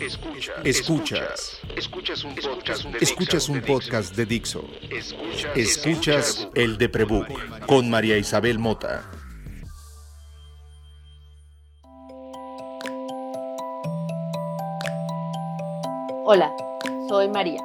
[0.00, 0.56] Escuchas.
[0.64, 1.60] Escuchas.
[1.76, 4.64] Escuchas un podcast de, Escuchas un podcast de Dixo.
[5.54, 7.28] Escuchas, el de Prebook
[7.66, 9.02] con María Isabel Mota.
[16.24, 16.50] Hola,
[17.10, 17.60] soy María.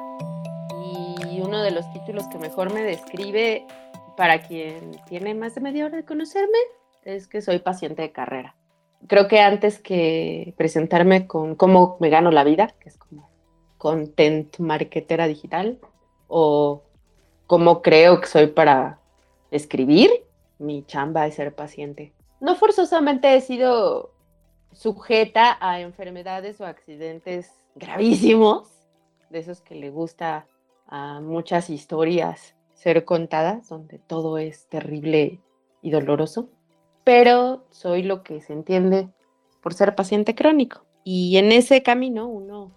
[1.30, 3.66] Y uno de los títulos que mejor me describe
[4.18, 6.58] para quien tiene más de media hora de conocerme
[7.02, 8.54] es que soy paciente de carrera
[9.06, 13.30] creo que antes que presentarme con cómo me gano la vida, que es como
[13.78, 15.78] content marketera digital,
[16.28, 16.82] o
[17.46, 18.98] cómo creo que soy para
[19.50, 20.10] escribir,
[20.58, 22.12] mi chamba es ser paciente.
[22.40, 24.12] No forzosamente he sido
[24.72, 28.68] sujeta a enfermedades o accidentes gravísimos,
[29.30, 30.46] de esos que le gusta
[30.86, 35.40] a muchas historias ser contadas, donde todo es terrible
[35.82, 36.48] y doloroso
[37.06, 39.08] pero soy lo que se entiende
[39.62, 40.84] por ser paciente crónico.
[41.04, 42.72] Y en ese camino uno,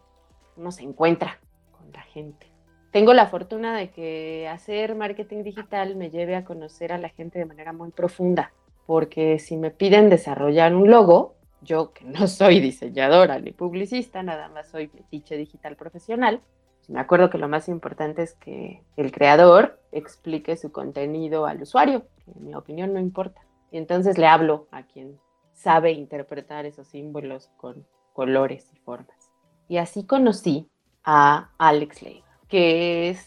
[0.55, 1.39] uno se encuentra
[1.71, 2.45] con la gente.
[2.91, 7.39] Tengo la fortuna de que hacer marketing digital me lleve a conocer a la gente
[7.39, 8.53] de manera muy profunda,
[8.85, 14.47] porque si me piden desarrollar un logo, yo que no soy diseñadora ni publicista, nada
[14.49, 16.41] más soy metiche digital profesional,
[16.77, 21.63] pues me acuerdo que lo más importante es que el creador explique su contenido al
[21.63, 23.41] usuario, en mi opinión no importa.
[23.71, 25.19] Y entonces le hablo a quien
[25.53, 29.31] sabe interpretar esos símbolos con colores y formas.
[29.67, 30.69] Y así conocí
[31.03, 33.25] a Alex Leiva, que es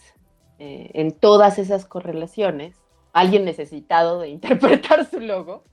[0.59, 2.77] eh, en todas esas correlaciones
[3.13, 5.65] alguien necesitado de interpretar su logo,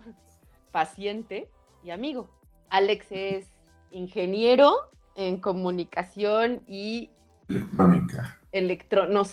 [0.71, 1.49] paciente
[1.83, 2.29] y amigo.
[2.69, 3.47] Alex es
[3.91, 4.75] ingeniero
[5.15, 7.09] en comunicación y
[7.47, 9.23] electrónica electro, no,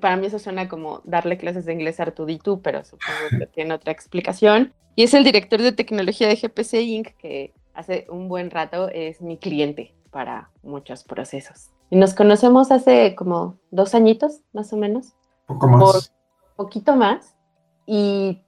[0.00, 3.74] para mí eso suena como darle clases de inglés a Artuditu, pero supongo que tiene
[3.74, 4.72] otra explicación.
[4.94, 9.20] Y es el director de tecnología de GPC Inc., que hace un buen rato es
[9.22, 11.70] mi cliente para muchos procesos.
[11.90, 15.14] Y nos conocemos hace como dos añitos, más o menos.
[15.46, 16.12] Poco más.
[16.56, 17.34] poquito más.
[17.86, 18.42] Y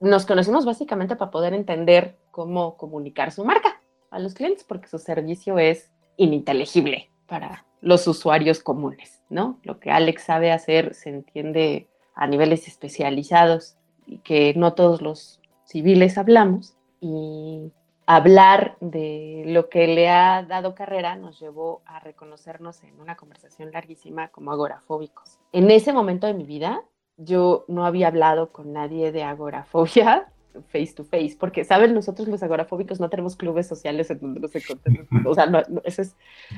[0.00, 3.80] nos conocimos básicamente para poder entender cómo comunicar su marca
[4.10, 9.58] a los clientes, porque su servicio es ininteligible para los usuarios comunes, ¿no?
[9.62, 15.40] Lo que Alex sabe hacer se entiende a niveles especializados y que no todos los
[15.64, 16.76] civiles hablamos.
[17.00, 17.72] Y
[18.06, 23.70] hablar de lo que le ha dado carrera nos llevó a reconocernos en una conversación
[23.70, 25.38] larguísima como agorafóbicos.
[25.52, 26.82] En ese momento de mi vida,
[27.16, 30.32] yo no había hablado con nadie de agorafobia
[30.68, 31.94] face to face, porque, ¿saben?
[31.94, 36.02] Nosotros los agorafóbicos no tenemos clubes sociales en donde nos encontremos, o sea, no, eso,
[36.02, 36.16] es,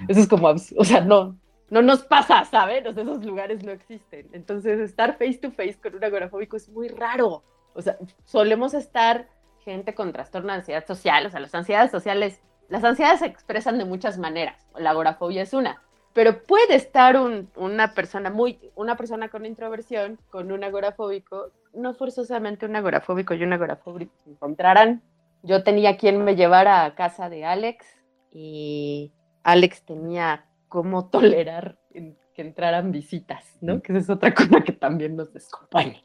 [0.08, 1.36] eso es como, o sea, no,
[1.70, 2.86] no nos pasa, ¿saben?
[2.86, 4.28] O sea, esos lugares no existen.
[4.32, 7.44] Entonces, estar face to face con un agorafóbico es muy raro.
[7.74, 9.28] O sea, solemos estar
[9.64, 13.78] gente con trastorno de ansiedad social, o sea, las ansiedades sociales, las ansiedades se expresan
[13.78, 15.82] de muchas maneras, la agorafobia es una,
[16.12, 17.16] pero puede estar
[17.56, 23.44] una persona muy, una persona con introversión, con un agorafóbico, no forzosamente un agorafóbico y
[23.44, 25.02] un agorafóbico se encontrarán.
[25.42, 27.86] Yo tenía quien me llevara a casa de Alex
[28.32, 29.12] y
[29.44, 33.80] Alex tenía cómo tolerar que entraran visitas, ¿no?
[33.80, 36.04] Que esa es otra cosa que también nos descompone.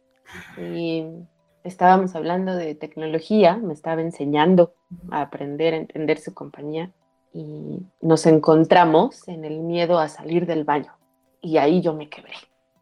[0.57, 1.05] Y
[1.63, 4.75] estábamos hablando de tecnología, me estaba enseñando
[5.09, 6.91] a aprender, a entender su compañía
[7.35, 10.93] y nos encontramos en el miedo a salir del baño.
[11.41, 12.33] Y ahí yo me quebré,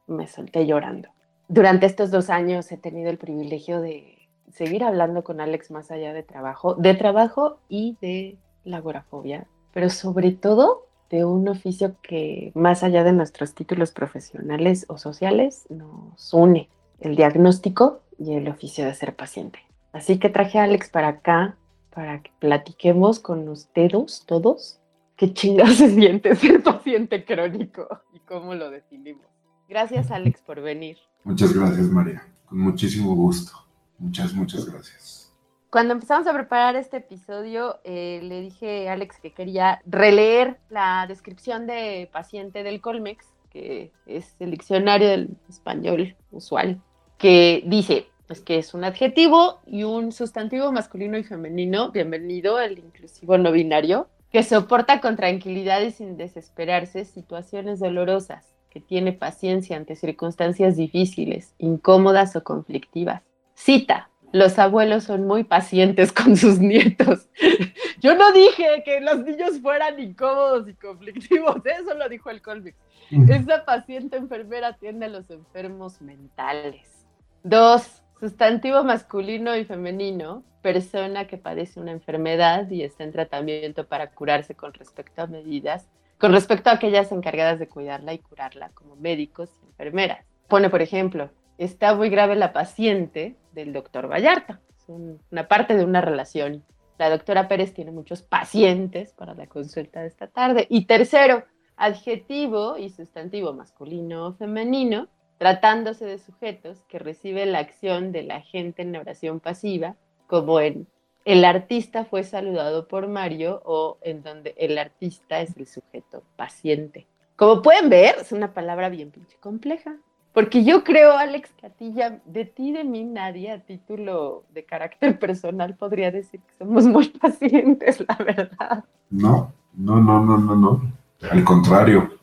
[0.06, 1.10] me solté llorando.
[1.48, 6.14] Durante estos dos años he tenido el privilegio de seguir hablando con Alex más allá
[6.14, 12.52] de trabajo, de trabajo y de la agorafobia, pero sobre todo de un oficio que
[12.54, 16.70] más allá de nuestros títulos profesionales o sociales nos une,
[17.00, 19.60] el diagnóstico y el oficio de ser paciente.
[19.94, 21.58] Así que traje a Alex para acá
[21.94, 24.80] para que platiquemos con ustedes todos
[25.16, 29.26] qué chingados se siente ser paciente crónico y cómo lo definimos.
[29.70, 30.98] Gracias, Alex, por venir.
[31.24, 32.28] Muchas gracias, María.
[32.46, 33.54] Con muchísimo gusto.
[33.98, 35.34] Muchas, muchas gracias.
[35.70, 41.06] Cuando empezamos a preparar este episodio, eh, le dije a Alex que quería releer la
[41.08, 46.80] descripción de paciente del Colmex, que es el diccionario del español usual,
[47.18, 52.80] que dice, pues que es un adjetivo y un sustantivo masculino y femenino, bienvenido al
[52.80, 59.78] inclusivo no binario, que soporta con tranquilidad y sin desesperarse situaciones dolorosas, que tiene paciencia
[59.78, 63.22] ante circunstancias difíciles, incómodas o conflictivas.
[63.54, 67.30] Cita, los abuelos son muy pacientes con sus nietos.
[68.02, 72.76] Yo no dije que los niños fueran incómodos y conflictivos, eso lo dijo el Colvix.
[73.12, 77.06] Esa paciente enfermera atiende a los enfermos mentales.
[77.44, 84.12] Dos, Sustantivo masculino y femenino, persona que padece una enfermedad y está en tratamiento para
[84.12, 85.90] curarse con respecto a medidas
[86.20, 90.26] con respecto a aquellas encargadas de cuidarla y curarla como médicos y enfermeras.
[90.48, 94.62] Pone, por ejemplo, está muy grave la paciente del doctor Vallarta.
[94.70, 96.64] Es una parte de una relación.
[96.98, 100.66] La doctora Pérez tiene muchos pacientes para la consulta de esta tarde.
[100.70, 101.44] Y tercero,
[101.76, 105.10] adjetivo y sustantivo masculino o femenino,
[105.44, 110.88] tratándose de sujetos que reciben la acción de la gente en oración pasiva, como en
[111.26, 117.08] el artista fue saludado por Mario o en donde el artista es el sujeto paciente.
[117.36, 119.98] Como pueden ver, es una palabra bien pinche compleja.
[120.34, 125.76] Porque yo creo, Alex Catilla, de ti, de mí, nadie a título de carácter personal
[125.76, 128.86] podría decir que somos muy pacientes, la verdad.
[129.10, 130.94] No, no, no, no, no, no.
[131.30, 132.14] Al contrario.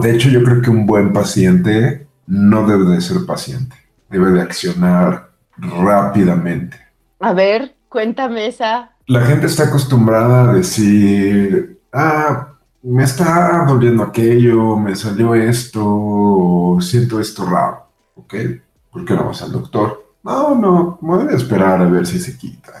[0.00, 3.76] De hecho, yo creo que un buen paciente no debe de ser paciente.
[4.08, 6.78] Debe de accionar rápidamente.
[7.20, 8.90] A ver, cuéntame esa.
[9.06, 17.20] La gente está acostumbrada a decir, ah, me está doliendo aquello, me salió esto, siento
[17.20, 18.34] esto raro, ¿ok?
[18.90, 20.04] ¿Por qué no vas al doctor?
[20.22, 22.72] No, no, voy a esperar a ver si se quita,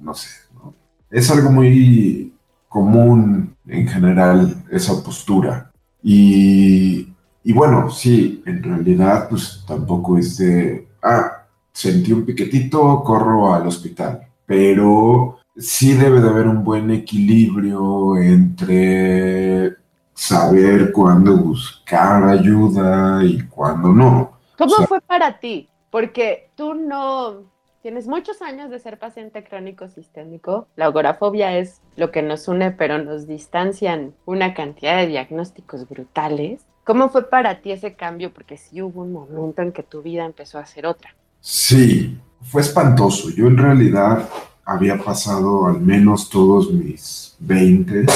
[0.00, 0.74] no sé, ¿no?
[1.10, 2.32] Es algo muy
[2.68, 5.70] común en general esa postura.
[6.02, 7.07] Y,
[7.48, 13.66] y bueno, sí, en realidad pues tampoco es de, ah, sentí un piquetito, corro al
[13.66, 19.76] hospital, pero sí debe de haber un buen equilibrio entre
[20.12, 24.32] saber cuándo buscar ayuda y cuándo no.
[24.58, 25.70] ¿Cómo fue para ti?
[25.90, 27.44] Porque tú no
[27.80, 30.68] tienes muchos años de ser paciente crónico sistémico.
[30.76, 36.66] La agorafobia es lo que nos une, pero nos distancian una cantidad de diagnósticos brutales.
[36.88, 38.32] ¿Cómo fue para ti ese cambio?
[38.32, 41.14] Porque sí hubo un momento en que tu vida empezó a ser otra.
[41.38, 43.28] Sí, fue espantoso.
[43.28, 44.26] Yo en realidad
[44.64, 48.06] había pasado al menos todos mis 20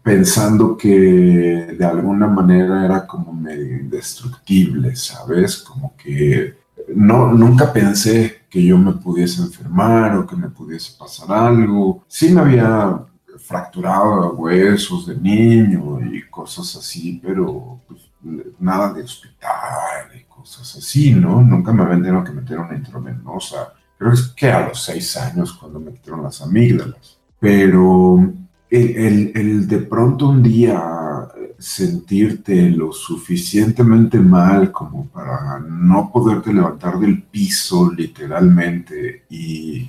[0.00, 0.88] pensando que
[1.76, 5.56] de alguna manera era como medio indestructible, ¿sabes?
[5.56, 6.54] Como que
[6.94, 12.04] no, nunca pensé que yo me pudiese enfermar o que me pudiese pasar algo.
[12.06, 13.07] Sí me había
[13.48, 18.02] fracturado huesos de niño y cosas así, pero pues,
[18.58, 21.40] nada de hospital y cosas así, ¿no?
[21.40, 25.80] Nunca me habían tenido que meter una intravenosa creo que a los seis años cuando
[25.80, 27.18] me quitaron las amígdalas.
[27.40, 28.32] Pero
[28.70, 31.28] el, el, de pronto un día
[31.58, 39.88] sentirte lo suficientemente mal como para no poderte levantar del piso literalmente y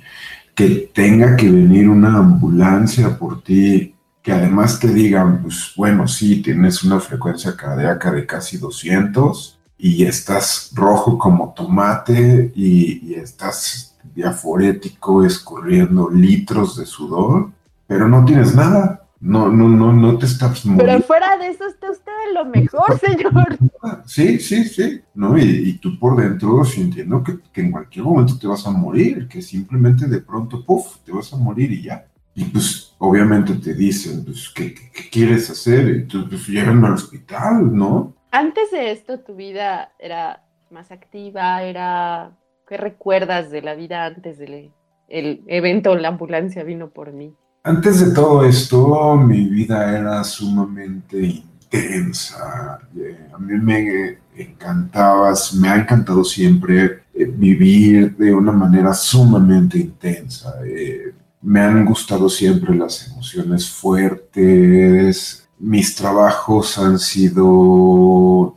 [0.54, 6.42] que tenga que venir una ambulancia por ti, que además te digan, pues bueno, sí,
[6.42, 15.24] tienes una frecuencia cardíaca de casi 200 y estás rojo como tomate y, estás diaforético,
[15.24, 17.50] escurriendo litros de sudor,
[17.86, 18.99] pero no tienes nada.
[19.20, 23.58] No, no, no, no te estás Pero fuera de eso está usted lo mejor, señor.
[24.06, 25.02] Sí, sí, sí.
[25.14, 25.36] ¿no?
[25.36, 29.42] Y, tú por dentro sintiendo que, que, en cualquier momento te vas a morir, que
[29.42, 32.06] simplemente de pronto, puff, te vas a morir y ya.
[32.34, 35.86] Y pues obviamente te dicen, pues, ¿qué, qué, quieres hacer?
[35.88, 38.14] Entonces, pues al hospital, ¿no?
[38.30, 42.32] Antes de esto, tu vida era más activa, era
[42.70, 44.70] ¿Qué recuerdas de la vida antes del
[45.08, 47.34] el evento La ambulancia vino por mí?
[47.62, 52.80] Antes de todo esto, mi vida era sumamente intensa.
[52.96, 59.78] Eh, a mí me encantaba, me ha encantado siempre eh, vivir de una manera sumamente
[59.78, 60.54] intensa.
[60.64, 61.12] Eh,
[61.42, 67.44] me han gustado siempre las emociones fuertes, mis trabajos han sido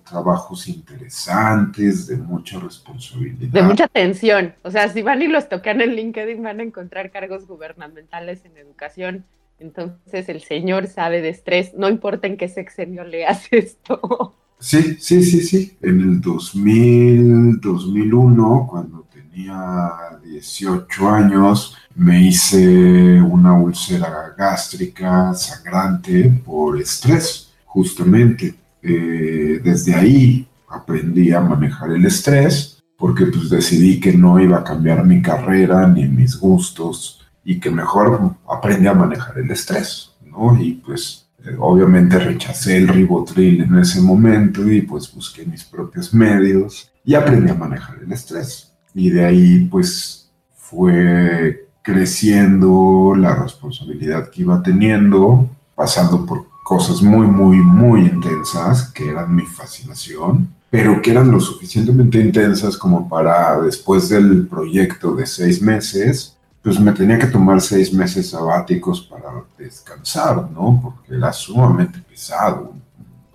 [0.04, 3.52] trabajos interesantes, de mucha responsabilidad.
[3.52, 4.54] De mucha atención.
[4.64, 8.58] O sea, si van y los tocan en LinkedIn van a encontrar cargos gubernamentales en
[8.58, 9.26] educación.
[9.60, 14.36] Entonces el señor sabe de estrés, no importa en qué sexenio leas esto.
[14.60, 15.78] Sí, sí, sí, sí.
[15.82, 19.92] En el 2000, 2001, cuando tenía
[20.24, 28.56] 18 años, me hice una úlcera gástrica sangrante por estrés, justamente.
[28.84, 34.64] Eh, desde ahí aprendí a manejar el estrés porque pues decidí que no iba a
[34.64, 40.58] cambiar mi carrera ni mis gustos y que mejor aprendí a manejar el estrés, ¿no?
[40.60, 46.14] Y pues eh, obviamente rechacé el ribotril en ese momento y pues busqué mis propios
[46.14, 48.74] medios y aprendí a manejar el estrés.
[48.94, 57.28] Y de ahí pues fue creciendo, la responsabilidad que iba teniendo, pasando por cosas muy,
[57.28, 63.62] muy, muy intensas, que eran mi fascinación, pero que eran lo suficientemente intensas como para
[63.62, 69.44] después del proyecto de seis meses, pues me tenía que tomar seis meses sabáticos para
[69.58, 70.80] descansar, ¿no?
[70.82, 72.74] Porque era sumamente pesado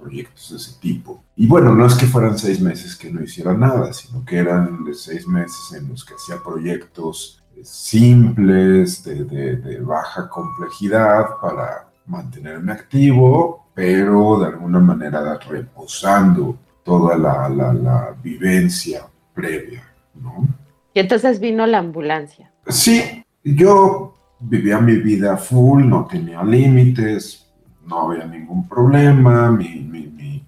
[0.01, 1.23] proyectos de ese tipo.
[1.37, 4.85] Y bueno, no es que fueran seis meses que no hiciera nada, sino que eran
[4.85, 12.73] de seis meses en los que hacía proyectos simples, de, de baja complejidad para mantenerme
[12.73, 19.03] activo, pero de alguna manera reposando toda la, la, la vivencia
[19.35, 19.85] previa,
[20.15, 20.47] ¿no?
[20.95, 22.51] Y entonces vino la ambulancia.
[22.67, 27.47] Sí, yo vivía mi vida full, no tenía límites,
[27.87, 30.45] no había ningún problema, mi, mi, mi,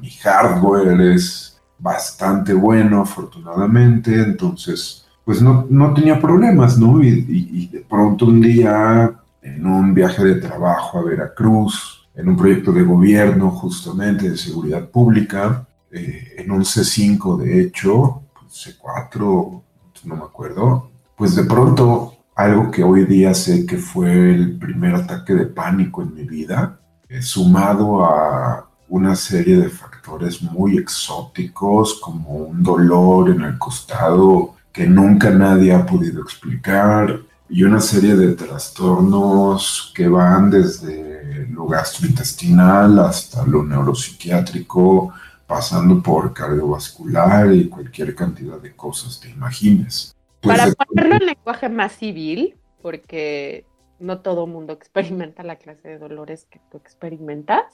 [0.00, 7.02] mi hardware es bastante bueno, afortunadamente, entonces, pues no, no tenía problemas, ¿no?
[7.02, 9.12] Y, y, de pronto un día,
[9.54, 14.88] en un viaje de trabajo a Veracruz, en un proyecto de gobierno justamente de seguridad
[14.88, 19.62] pública, eh, en un C5 de hecho, pues, C4,
[20.04, 24.94] no me acuerdo, pues de pronto algo que hoy día sé que fue el primer
[24.94, 31.94] ataque de pánico en mi vida, eh, sumado a una serie de factores muy exóticos
[32.00, 38.14] como un dolor en el costado que nunca nadie ha podido explicar y una serie
[38.14, 45.12] de trastornos que van desde lo gastrointestinal hasta lo neuropsiquiátrico,
[45.46, 50.14] pasando por cardiovascular y cualquier cantidad de cosas te imagines.
[50.40, 53.64] Pues Para ponerlo en lenguaje más civil, porque
[53.98, 57.64] no todo mundo experimenta la clase de dolores que tú experimentas.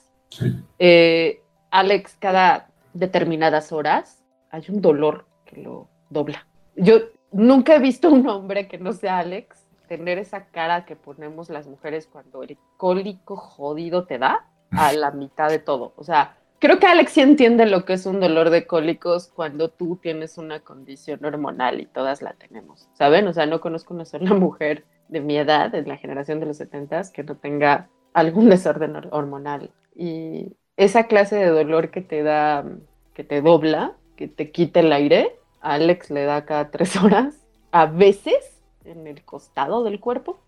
[0.79, 6.47] Eh, Alex, cada determinadas horas hay un dolor que lo dobla.
[6.75, 6.99] Yo
[7.31, 11.67] nunca he visto un hombre que no sea Alex tener esa cara que ponemos las
[11.67, 15.93] mujeres cuando el cólico jodido te da a la mitad de todo.
[15.95, 19.69] O sea, creo que Alex sí entiende lo que es un dolor de cólicos cuando
[19.69, 23.27] tú tienes una condición hormonal y todas la tenemos, ¿saben?
[23.27, 26.57] O sea, no conozco una sola mujer de mi edad, de la generación de los
[26.57, 29.71] 70 que no tenga algún desorden hormonal.
[29.95, 32.65] Y esa clase de dolor que te da,
[33.13, 37.45] que te dobla, que te quita el aire, a Alex le da cada tres horas,
[37.71, 38.52] a veces
[38.85, 40.39] en el costado del cuerpo,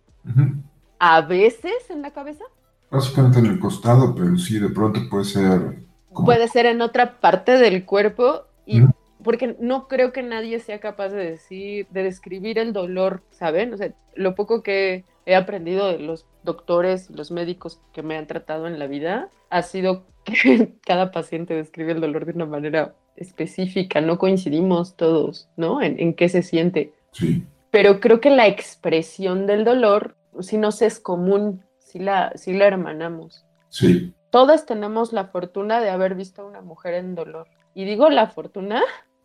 [1.00, 2.44] a veces en la cabeza.
[2.90, 5.86] Básicamente en el costado, pero sí, de pronto puede ser
[6.24, 8.82] Puede ser en otra parte del cuerpo y
[9.24, 13.74] porque no creo que nadie sea capaz de decir, de describir el dolor, ¿saben?
[13.74, 18.28] O sea, lo poco que he aprendido de los doctores los médicos que me han
[18.28, 22.94] tratado en la vida ha sido que cada paciente describe el dolor de una manera
[23.16, 25.82] específica, no coincidimos todos, ¿no?
[25.82, 26.94] En, en qué se siente.
[27.12, 27.46] Sí.
[27.76, 32.68] Pero creo que la expresión del dolor, si nos es común, si la, si la
[32.68, 33.46] hermanamos.
[33.70, 37.48] Sí todas tenemos la fortuna de haber visto a una mujer en dolor.
[37.74, 38.84] Y digo la fortuna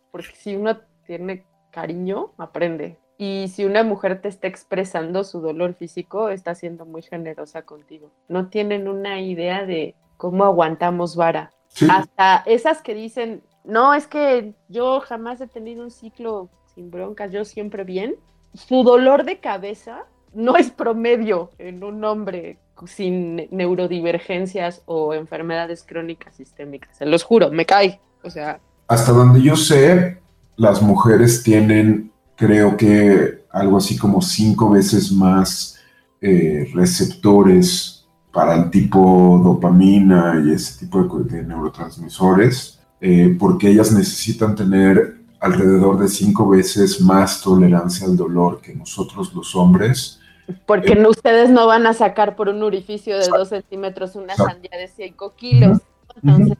[0.09, 2.97] porque si uno tiene cariño, aprende.
[3.17, 8.09] Y si una mujer te está expresando su dolor físico, está siendo muy generosa contigo.
[8.29, 11.51] No tienen una idea de cómo aguantamos vara.
[11.89, 17.33] Hasta esas que dicen, no, es que yo jamás he tenido un ciclo sin broncas,
[17.33, 18.15] yo siempre bien.
[18.53, 26.35] Su dolor de cabeza no es promedio en un hombre sin neurodivergencias o enfermedades crónicas
[26.35, 26.97] sistémicas.
[26.97, 27.99] Se los juro, me cae.
[28.23, 28.59] O sea.
[28.87, 30.19] Hasta donde yo sé,
[30.57, 35.79] las mujeres tienen, creo que algo así como cinco veces más
[36.21, 44.55] eh, receptores para el tipo dopamina y ese tipo de, neurotransmisores, eh, porque ellas necesitan
[44.55, 50.19] tener alrededor de cinco veces más tolerancia al dolor que nosotros los hombres.
[50.65, 54.77] Porque eh, ustedes no van a sacar por un orificio de dos centímetros una sandía
[54.77, 55.79] de 5 kilos.
[56.21, 56.57] Entonces,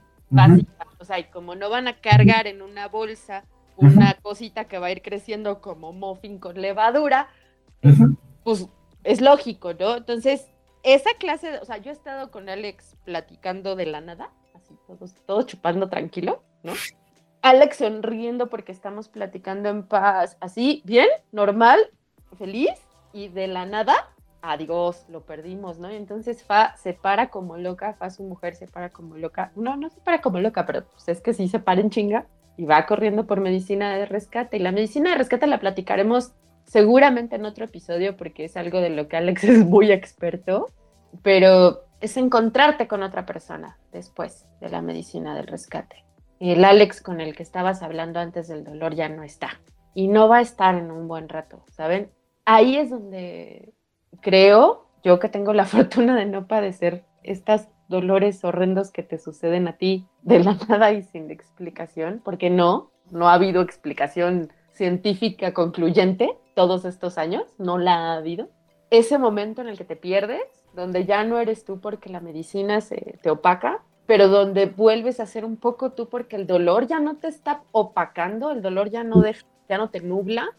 [1.00, 3.44] o sea, y como no van a cargar en una bolsa
[3.78, 7.30] una cosita que va a ir creciendo como muffin con levadura,
[8.44, 8.68] pues
[9.04, 9.98] es lógico, ¿no?
[9.98, 10.48] Entonces,
[10.84, 14.76] esa clase, de, o sea, yo he estado con Alex platicando de la nada, así
[14.88, 16.74] todos, todos chupando tranquilo, ¿no?
[17.42, 21.80] Alex sonriendo porque estamos platicando en paz, así, bien, normal,
[22.38, 22.72] feliz,
[23.14, 23.94] y de la nada,
[24.42, 25.90] adiós, lo perdimos, ¿no?
[25.90, 29.90] Entonces Fa se para como loca, Fa su mujer se para como loca, no, no
[29.90, 32.26] se para como loca, pero pues es que sí se para en chinga
[32.58, 34.58] y va corriendo por medicina de rescate.
[34.58, 36.34] Y la medicina de rescate la platicaremos
[36.66, 40.68] seguramente en otro episodio porque es algo de lo que Alex es muy experto,
[41.22, 46.04] pero es encontrarte con otra persona después de la medicina del rescate.
[46.50, 49.62] El Alex con el que estabas hablando antes del dolor ya no está
[49.94, 52.10] y no va a estar en un buen rato, ¿saben?
[52.46, 53.74] ahí es donde
[54.22, 59.68] creo yo que tengo la fortuna de no padecer estos dolores horrendos que te suceden
[59.68, 65.54] a ti de la nada y sin explicación, porque no, no ha habido explicación científica
[65.54, 68.50] concluyente todos estos años, no la ha habido.
[68.90, 70.42] Ese momento en el que te pierdes,
[70.74, 75.26] donde ya no eres tú porque la medicina se te opaca, pero donde vuelves a
[75.26, 79.06] ser un poco tú porque el dolor ya no te está opacando, el dolor ya
[79.06, 80.50] no, deja, ya no te nubla.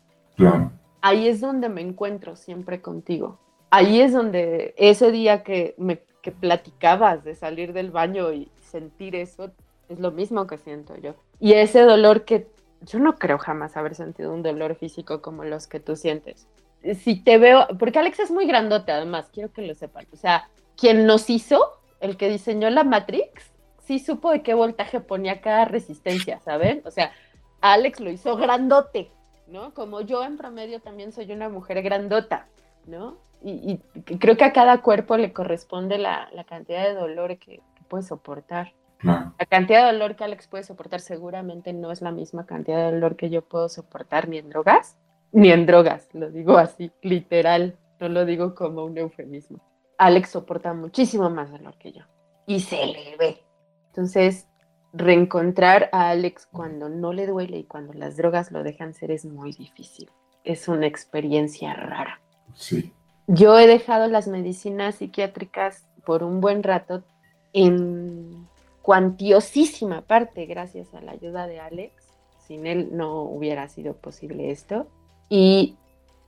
[1.02, 3.38] Ahí es donde me encuentro siempre contigo.
[3.68, 9.14] Ahí es donde ese día que me que platicabas de salir del baño y sentir
[9.14, 9.50] eso,
[9.90, 11.14] es lo mismo que siento yo.
[11.38, 12.46] Y ese dolor que
[12.80, 16.48] yo no creo jamás haber sentido un dolor físico como los que tú sientes.
[17.02, 20.06] Si te veo, porque Alex es muy grandote además, quiero que lo sepan.
[20.10, 23.52] O sea, quien nos hizo, el que diseñó la Matrix,
[23.84, 26.82] sí supo de qué voltaje ponía cada resistencia, ¿saben?
[26.84, 27.12] O sea,
[27.60, 29.10] Alex lo hizo grandote,
[29.46, 29.72] ¿no?
[29.72, 32.48] Como yo en promedio también soy una mujer grandota,
[32.86, 33.18] ¿no?
[33.44, 33.78] Y,
[34.18, 38.72] creo que a cada cuerpo le corresponde la, cantidad de dolor que, puede soportar.
[39.02, 42.92] La cantidad de dolor que Alex puede soportar seguramente no es la misma cantidad de
[42.92, 44.96] dolor que yo puedo soportar ni en drogas,
[45.32, 49.60] ni en drogas, lo digo así, literal, no lo digo como un eufemismo.
[50.06, 52.02] Alex soporta muchísimo más dolor que yo
[52.46, 53.42] y se le ve.
[53.88, 54.48] Entonces,
[54.92, 59.24] reencontrar a Alex cuando no le duele y cuando las drogas lo dejan ser es
[59.24, 60.10] muy difícil.
[60.44, 62.20] Es una experiencia rara.
[62.54, 62.92] Sí.
[63.28, 67.04] Yo he dejado las medicinas psiquiátricas por un buen rato
[67.52, 68.48] en
[68.82, 71.92] cuantiosísima parte gracias a la ayuda de Alex.
[72.46, 74.88] Sin él no hubiera sido posible esto.
[75.28, 75.76] Y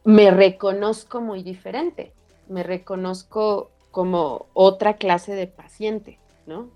[0.05, 2.13] me reconozco muy diferente.
[2.49, 6.69] Me reconozco como otra clase de paciente, ¿no?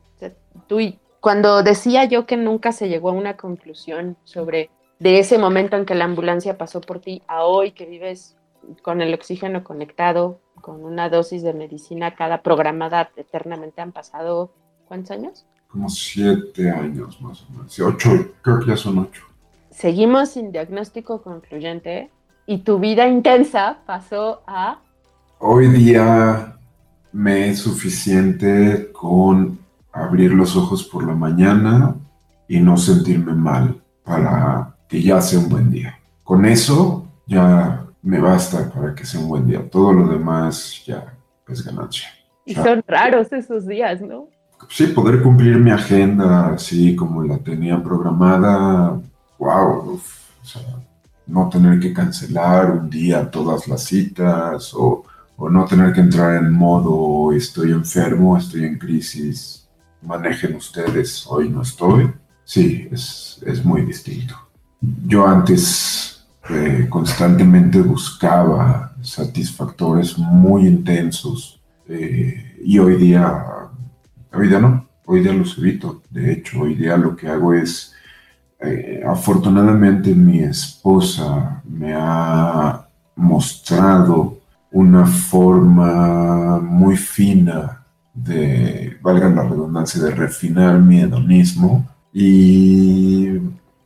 [0.66, 5.38] tú y, cuando decía yo que nunca se llegó a una conclusión sobre de ese
[5.38, 8.36] momento en que la ambulancia pasó por ti a hoy que vives
[8.82, 14.52] con el oxígeno conectado, con una dosis de medicina cada programada eternamente han pasado,
[14.86, 15.46] ¿cuántos años?
[15.68, 18.10] Como siete años más o menos, ocho,
[18.42, 19.22] creo que ya son ocho.
[19.70, 22.10] Seguimos sin diagnóstico concluyente
[22.46, 24.80] y tu vida intensa pasó a...
[25.40, 26.56] Hoy día
[27.12, 29.56] me es suficiente con
[29.92, 31.94] abrir los ojos por la mañana
[32.48, 35.96] y no sentirme mal para que ya sea un buen día.
[36.24, 39.70] Con eso ya me basta para que sea un buen día.
[39.70, 41.14] Todo lo demás ya
[41.46, 42.08] es ganancia.
[42.44, 44.26] Y son raros esos días, ¿no?
[44.68, 49.00] Sí, poder cumplir mi agenda así como la tenía programada,
[49.38, 50.62] wow, o sea,
[51.28, 55.04] no tener que cancelar un día todas las citas o,
[55.38, 59.66] o no tener que entrar en modo estoy enfermo, estoy en crisis,
[60.02, 62.12] manejen ustedes, hoy no estoy.
[62.44, 64.34] Sí, es, es muy distinto.
[64.80, 66.08] Yo antes
[66.88, 73.44] constantemente buscaba satisfactores muy intensos eh, y hoy día,
[74.32, 76.02] hoy día no, hoy día los evito.
[76.10, 77.92] De hecho, hoy día lo que hago es,
[78.60, 84.37] eh, afortunadamente mi esposa me ha mostrado
[84.72, 93.38] una forma muy fina de, valga la redundancia, de refinar mi hedonismo y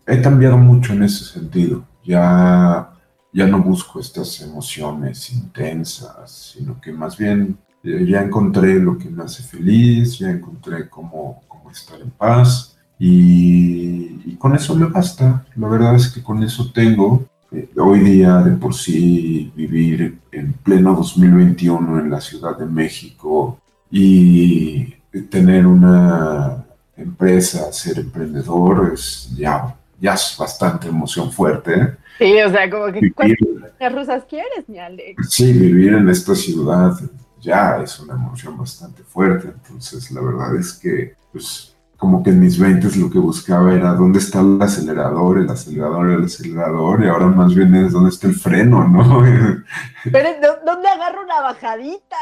[0.07, 2.90] he cambiado mucho en ese sentido ya,
[3.33, 9.09] ya no busco estas emociones intensas, sino que más bien eh, ya encontré lo que
[9.09, 15.45] me hace feliz, ya encontré cómo, cómo estar en paz y, con eso me basta.
[15.55, 17.25] La verdad es que con eso tengo.
[17.53, 23.61] Eh, hoy día de por sí vivir en pleno 2021 en la Ciudad de México
[23.91, 24.95] y
[25.31, 26.65] tener una
[26.97, 31.75] empresa, ser emprendedor, es ya ya es bastante emoción fuerte.
[31.75, 31.97] ¿eh?
[32.19, 35.31] Sí, o sea, como que ¿cuántas rusas quieres, mi Alex?
[35.31, 36.99] Sí, vivir en esta ciudad
[37.41, 39.49] ya es una emoción bastante fuerte.
[39.49, 41.71] Entonces, la verdad es que, pues,
[42.03, 46.11] como que en mis 20 lo que buscaba era dónde está el acelerador, el acelerador,
[46.11, 49.23] el acelerador, y ahora más bien es dónde está el freno, ¿no?
[50.11, 50.29] Pero
[50.67, 52.17] ¿dónde agarro una bajadita?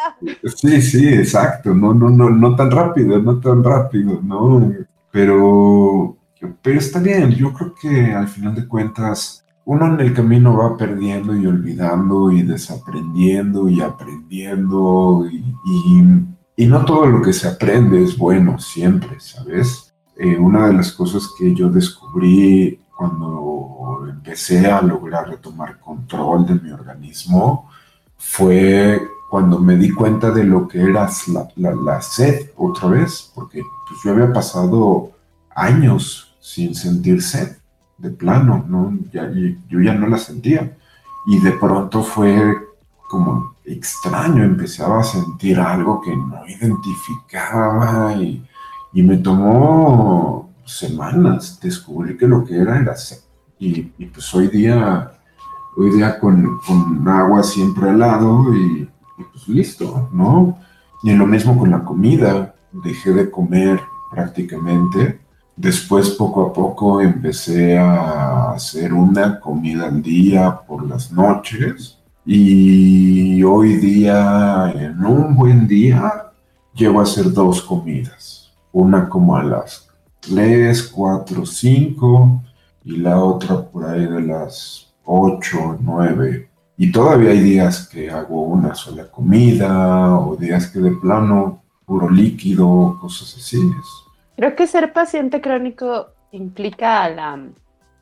[0.54, 4.70] Sí, sí, exacto, no, no, no, no tan rápido, no tan rápido, ¿no?
[5.10, 6.14] Pero
[6.60, 10.76] pero está bien, yo creo que al final de cuentas uno en el camino va
[10.76, 15.42] perdiendo y olvidando y desaprendiendo y aprendiendo y,
[16.56, 19.94] no todo lo que se aprende es bueno siempre, ¿sabes?
[20.16, 26.54] Eh, una de las cosas que yo descubrí cuando empecé a lograr retomar control de
[26.56, 27.70] mi organismo
[28.18, 31.08] fue cuando me di cuenta de lo que era
[31.56, 35.12] la, sed otra vez, porque pues, yo había pasado
[35.54, 37.56] años sin sentir sed,
[37.96, 38.98] de plano, ¿no?
[39.12, 40.76] Yo ya no la sentía.
[41.26, 42.56] Y de pronto fue
[43.08, 48.46] como extraño, empezaba a sentir algo que no identificaba y,
[48.92, 53.18] me tomó semanas descubrir que lo que era era sed.
[53.58, 55.12] Y, pues hoy día,
[55.76, 56.60] hoy día con,
[57.06, 60.58] agua siempre al lado y, y pues listo, ¿no?
[61.02, 65.20] Y lo mismo con la comida, dejé de comer prácticamente.
[65.56, 71.99] Después, poco a poco, empecé a hacer una comida al día por las noches.
[72.32, 76.30] Y hoy día, en un buen día,
[76.72, 78.52] llego a hacer dos comidas.
[78.70, 79.90] Una como a las
[80.20, 82.42] 3, 4, 5
[82.84, 86.48] y la otra por ahí de las 8, 9.
[86.76, 92.08] Y todavía hay días que hago una sola comida o días que de plano puro
[92.08, 93.58] líquido, cosas así.
[94.36, 97.44] Creo que ser paciente crónico implica la,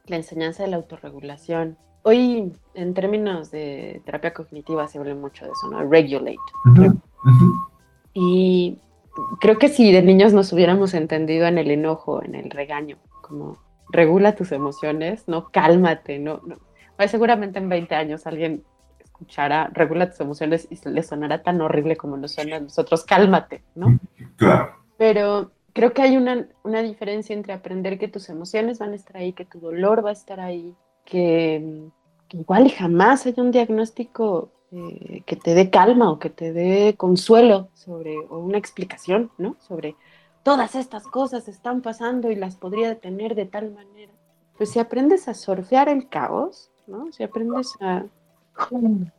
[0.04, 1.78] la enseñanza de la autorregulación.
[2.08, 5.86] Hoy, en términos de terapia cognitiva, se habla mucho de eso, ¿no?
[5.90, 6.38] Regulate.
[8.14, 8.78] Y
[9.40, 13.58] creo que si de niños nos hubiéramos entendido en el enojo, en el regaño, como
[13.90, 16.56] regula tus emociones, no cálmate, no, no.
[16.96, 18.64] Pues seguramente en 20 años alguien
[19.04, 23.62] escuchara, regula tus emociones y le sonará tan horrible como nos suena a nosotros, cálmate,
[23.74, 24.00] ¿no?
[24.36, 24.76] Claro.
[24.96, 29.18] Pero creo que hay una, una diferencia entre aprender que tus emociones van a estar
[29.18, 30.74] ahí, que tu dolor va a estar ahí,
[32.30, 36.94] igual y jamás hay un diagnóstico eh, que te dé calma o que te dé
[36.96, 39.56] consuelo sobre, o una explicación, ¿no?
[39.60, 39.96] Sobre
[40.42, 44.12] todas estas cosas están pasando y las podría detener de tal manera.
[44.56, 47.10] Pues si aprendes a surfear el caos, ¿no?
[47.12, 48.04] Si aprendes a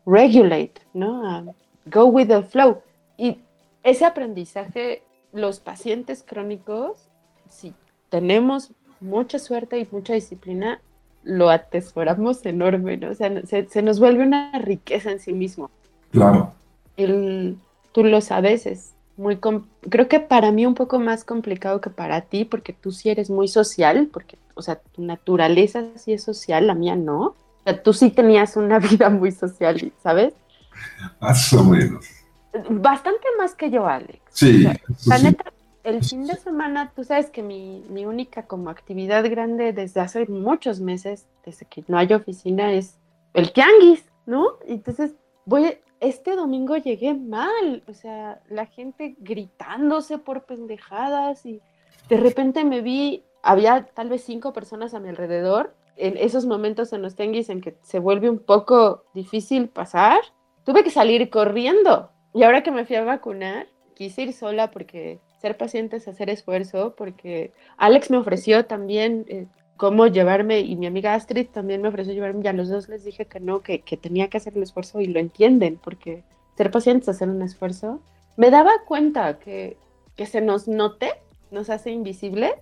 [0.06, 1.54] regulate, ¿no?
[1.86, 2.82] go with the flow.
[3.18, 3.40] Y
[3.84, 7.10] ese aprendizaje, los pacientes crónicos,
[7.50, 7.74] si
[8.10, 10.82] tenemos mucha suerte y mucha disciplina,
[11.24, 13.12] lo atesoramos enorme, ¿no?
[13.12, 15.70] O sea, se, nos vuelve una riqueza en sí mismo.
[16.12, 16.54] Claro.
[16.98, 17.58] El,
[17.92, 19.40] tú lo sabes, es muy,
[19.90, 23.30] creo que para mí un poco más complicado que para ti, porque tú sí eres
[23.30, 27.36] muy social, porque, o sea, tu naturaleza sí es social, la mía no
[27.74, 30.34] tú sí tenías una vida muy social, ¿sabes?
[31.20, 32.06] Más o menos.
[32.70, 34.20] Bastante más que yo, Alex.
[34.32, 34.64] Sí.
[35.06, 39.74] la neta, el fin de semana, tú sabes que mi, mi, única como actividad grande
[39.74, 42.98] desde hace muchos meses, desde que no hay oficina, es
[43.34, 44.58] el tianguis, ¿no?
[44.66, 45.16] Entonces,
[45.46, 51.62] voy, este domingo llegué mal, o sea, la gente gritándose por pendejadas y
[52.10, 56.94] de repente me vi, había tal vez cinco personas a mi alrededor en esos momentos
[56.94, 60.20] en los tenguis en que se vuelve un poco difícil pasar,
[60.64, 62.10] tuve que salir corriendo.
[62.34, 66.30] Y ahora que me fui a vacunar, quise ir sola porque ser paciente es hacer
[66.30, 69.48] esfuerzo, porque Alex me ofreció también eh,
[69.78, 73.26] cómo llevarme y mi amiga Astrid también me ofreció llevarme, ya los dos les dije
[73.26, 76.24] que no, que, que tenía que hacer el esfuerzo y lo entienden, porque
[76.58, 78.02] ser paciente es hacer un esfuerzo.
[78.36, 79.78] Me daba cuenta que,
[80.18, 81.14] que se nos note,
[81.52, 82.54] nos hace invisibles,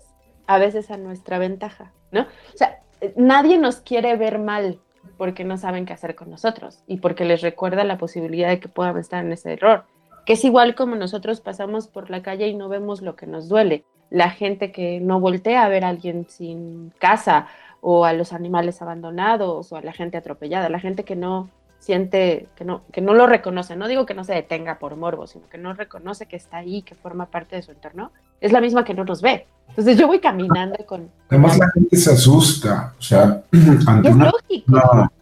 [0.45, 2.21] a veces a nuestra ventaja, ¿no?
[2.21, 2.81] O sea,
[3.15, 4.79] nadie nos quiere ver mal
[5.17, 8.69] porque no saben qué hacer con nosotros y porque les recuerda la posibilidad de que
[8.69, 9.85] puedan estar en ese error,
[10.27, 13.47] que es igual como nosotros pasamos por la calle y no vemos lo que nos
[13.47, 13.85] duele.
[14.09, 17.47] La gente que no voltea a ver a alguien sin casa
[17.79, 22.49] o a los animales abandonados o a la gente atropellada, la gente que no siente,
[22.57, 25.47] que no, que no lo reconoce, no digo que no se detenga por morbo, sino
[25.47, 28.11] que no reconoce que está ahí, que forma parte de su entorno,
[28.41, 29.47] es la misma que no nos ve.
[29.69, 31.09] Entonces yo voy caminando con...
[31.29, 33.43] Además la gente se asusta, o sea,
[33.87, 34.31] ante una,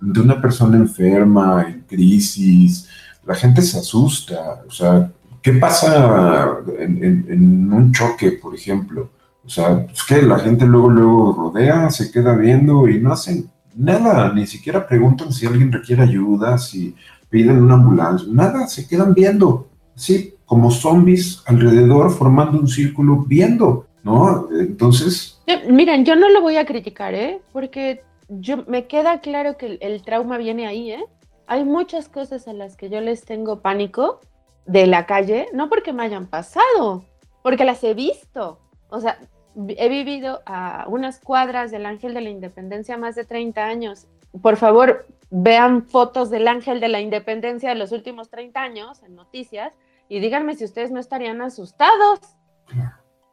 [0.01, 2.89] ante una persona enferma, en crisis,
[3.25, 5.11] la gente se asusta, o sea,
[5.41, 9.09] ¿qué pasa en, un choque, por ejemplo?
[9.43, 13.49] O sea, es que la gente luego, luego rodea, se queda viendo y no hacen
[13.75, 16.95] nada, ni siquiera preguntan si alguien requiere ayuda, si
[17.29, 23.87] piden una ambulancia, nada, se quedan viendo, sí, como zombies alrededor, formando un círculo, viendo,
[24.03, 24.47] ¿no?
[24.57, 25.41] Entonces...
[25.69, 27.41] Miren, yo no lo voy a criticar, ¿eh?
[27.51, 31.03] Porque yo, me queda claro que el, trauma viene ahí, ¿eh?
[31.47, 34.19] Hay muchas cosas a las que yo les tengo pánico
[34.65, 37.05] de la calle, no porque me hayan pasado,
[37.43, 38.59] porque las he visto.
[38.89, 39.19] O sea,
[39.55, 44.07] he vivido a unas cuadras del Ángel de la Independencia más de 30 años.
[44.41, 49.15] Por favor, vean fotos del Ángel de la Independencia de los últimos 30 años en
[49.15, 49.73] noticias
[50.09, 52.19] y díganme si ustedes no estarían asustados.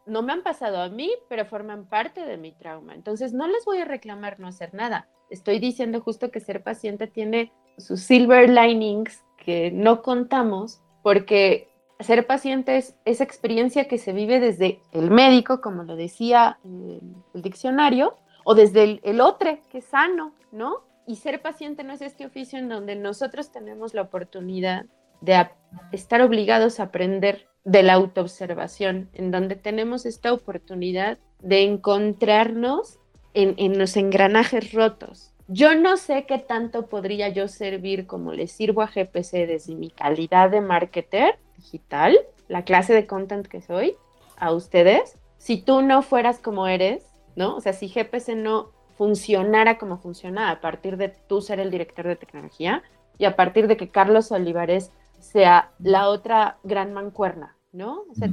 [0.05, 2.95] No me han pasado a mí, pero forman parte de mi trauma.
[2.95, 5.09] Entonces no les voy a reclamar no hacer nada.
[5.31, 11.69] Estoy diciendo justo que ser paciente tiene sus silver linings que no contamos porque
[12.01, 17.43] ser paciente es esa experiencia que se vive desde el médico, como lo decía el
[17.43, 20.85] diccionario, o desde el, el otro, que es sano, ¿no?
[21.07, 24.87] Y ser paciente no es este oficio en donde nosotros tenemos la oportunidad
[25.21, 25.49] de
[25.93, 32.99] estar obligados a aprender de la autoobservación, en donde tenemos esta oportunidad de encontrarnos
[33.35, 35.32] en, en los engranajes rotos.
[35.55, 39.91] Yo no sé qué tanto podría yo servir como le sirvo a GPC desde mi
[39.91, 43.97] calidad de marketer digital, la clase de content que soy,
[44.39, 47.05] a ustedes, si tú no fueras como eres,
[47.37, 47.55] ¿no?
[47.55, 52.07] O sea, si GPC no funcionara como funciona a partir de tú ser el director
[52.07, 52.83] de tecnología
[53.19, 58.05] y a partir de que Carlos Olivares sea la otra gran mancuerna, ¿no?
[58.11, 58.31] O sea,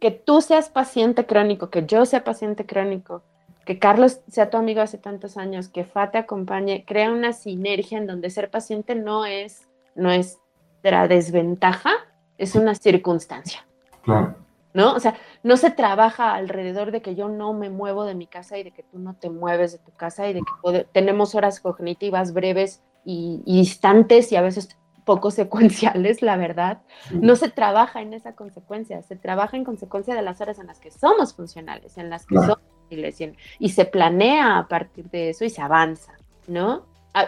[0.00, 3.24] que tú seas paciente crónico, que yo sea paciente crónico,
[3.64, 7.98] que Carlos sea tu amigo hace tantos años, que Fa te acompañe, crea una sinergia
[7.98, 11.92] en donde ser paciente no es nuestra desventaja,
[12.38, 13.66] es una circunstancia.
[14.02, 14.36] Claro.
[14.74, 14.94] ¿No?
[14.94, 18.56] O sea, no se trabaja alrededor de que yo no me muevo de mi casa
[18.56, 21.60] y de que tú no te mueves de tu casa y de que tenemos horas
[21.60, 24.70] cognitivas breves y, y distantes y a veces
[25.04, 26.82] poco secuenciales, la verdad.
[27.10, 30.78] No se trabaja en esa consecuencia, se trabaja en consecuencia de las horas en las
[30.78, 32.60] que somos funcionales, en las que somos
[33.00, 36.12] y, y se planea a partir de eso y se avanza,
[36.46, 36.84] ¿no?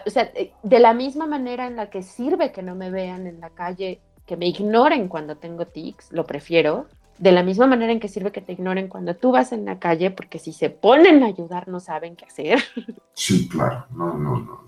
[0.06, 3.26] O sea, eh, de la misma manera en la que sirve que no me vean
[3.26, 6.86] en la calle, que me ignoren cuando tengo tics, lo prefiero,
[7.18, 9.78] de la misma manera en que sirve que te ignoren cuando tú vas en la
[9.78, 12.58] calle, porque si se ponen a ayudar no saben qué hacer.
[13.16, 14.60] Sí, claro, no, no, no,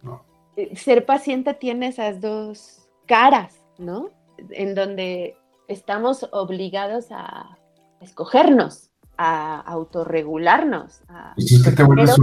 [0.00, 0.24] no.
[0.56, 4.08] Eh, ser paciente tiene esas dos caras, ¿no?
[4.48, 5.36] En donde
[5.68, 7.58] estamos obligados a
[8.00, 8.89] escogernos,
[9.22, 11.02] a autorregularnos.
[11.34, 12.16] Pues es que te vuelves,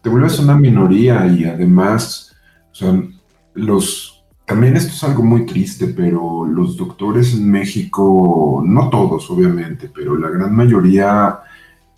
[0.00, 2.34] te vuelves, una minoría y además,
[2.72, 3.16] son
[3.52, 9.90] los, también esto es algo muy triste, pero los doctores en México, no todos obviamente,
[9.94, 11.38] pero la gran mayoría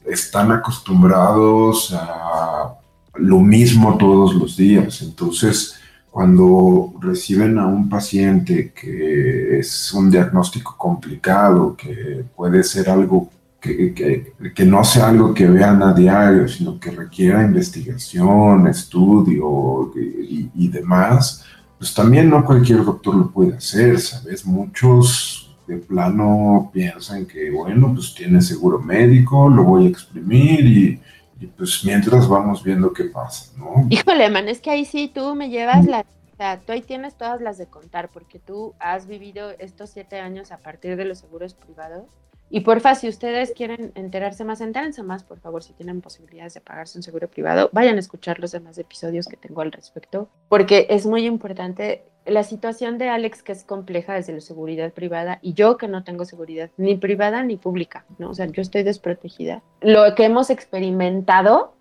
[0.05, 2.75] están acostumbrados a
[3.15, 5.01] lo mismo todos los días.
[5.03, 5.77] Entonces,
[6.11, 14.33] cuando reciben a un paciente que es un diagnóstico complicado, que puede ser algo que,
[14.55, 20.68] que, no sea algo que vean a diario, sino que requiera investigación, estudio y, y,
[20.68, 21.44] demás,
[21.79, 24.46] pues también no cualquier doctor lo puede hacer, ¿sabes?
[24.46, 31.01] Muchos de plano piensan que, bueno, pues tiene seguro médico, lo voy a exprimir y,
[31.38, 33.87] y pues mientras vamos viendo qué pasa, ¿no?
[33.90, 36.01] Híjole, man, es que ahí sí tú me llevas la...
[36.01, 40.20] O sea, tú ahí tienes todas las de contar, porque tú has vivido estos siete
[40.20, 42.05] años a partir de los seguros privados
[42.53, 46.61] y porfa, si ustedes quieren enterarse más, entérense más, por favor, si tienen posibilidades de
[46.61, 50.89] pagarse un seguro privado, vayan a escuchar los demás episodios que tengo al respecto, porque
[50.91, 55.55] es muy importante la situación de Alex, que es compleja desde la seguridad privada, y
[55.55, 58.31] yo que no tengo seguridad ni privada ni pública, ¿no?
[58.31, 59.63] O sea, yo estoy desprotegida.
[59.81, 61.77] Lo que hemos experimentado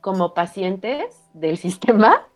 [0.00, 2.26] como pacientes del sistema